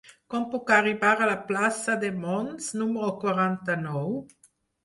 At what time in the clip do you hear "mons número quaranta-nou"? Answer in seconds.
2.23-4.11